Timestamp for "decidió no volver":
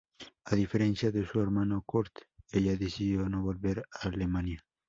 2.75-3.83